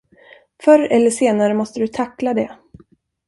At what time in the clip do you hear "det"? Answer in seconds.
2.33-2.57